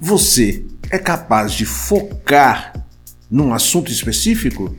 [0.00, 2.72] Você é capaz de focar
[3.28, 4.72] num assunto específico?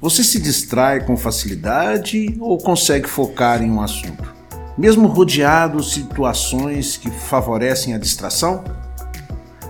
[0.00, 4.34] Você se distrai com facilidade ou consegue focar em um assunto?
[4.78, 8.64] Mesmo rodeado de situações que favorecem a distração?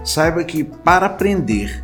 [0.04, 1.80] Saiba que para aprender,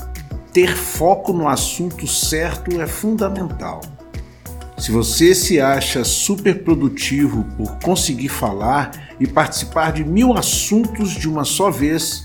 [0.53, 3.81] ter foco no assunto certo é fundamental.
[4.79, 11.29] Se você se acha super produtivo por conseguir falar e participar de mil assuntos de
[11.29, 12.23] uma só vez,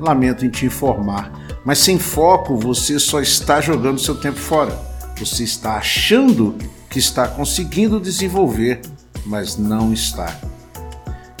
[0.00, 1.32] lamento em te informar,
[1.64, 4.76] mas sem foco você só está jogando seu tempo fora.
[5.18, 6.56] Você está achando
[6.88, 8.80] que está conseguindo desenvolver,
[9.26, 10.34] mas não está.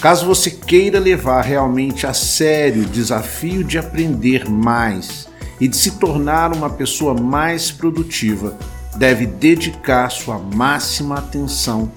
[0.00, 5.28] Caso você queira levar realmente a sério o desafio de aprender mais
[5.60, 8.56] e de se tornar uma pessoa mais produtiva,
[8.96, 11.92] deve dedicar sua máxima atenção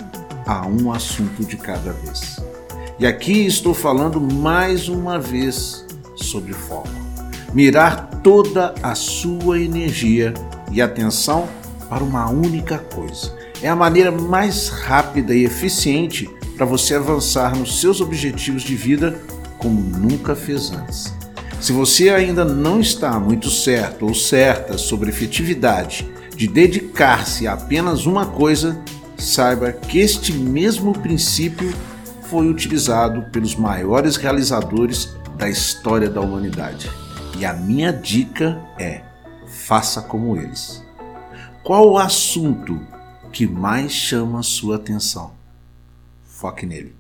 [0.46, 2.38] a um assunto de cada vez.
[3.00, 5.86] E aqui estou falando mais uma vez
[6.34, 6.90] sobre foco.
[7.54, 10.34] Mirar toda a sua energia
[10.72, 11.48] e atenção
[11.88, 13.38] para uma única coisa.
[13.62, 19.22] É a maneira mais rápida e eficiente para você avançar nos seus objetivos de vida
[19.60, 21.14] como nunca fez antes.
[21.62, 27.54] Se você ainda não está muito certo ou certa sobre a efetividade de dedicar-se a
[27.54, 28.82] apenas uma coisa,
[29.16, 31.72] saiba que este mesmo princípio
[32.34, 36.90] foi utilizado pelos maiores realizadores da história da humanidade.
[37.38, 39.04] E a minha dica é:
[39.46, 40.84] faça como eles.
[41.64, 42.82] Qual o assunto
[43.32, 45.34] que mais chama a sua atenção?
[46.24, 46.96] Foque nele.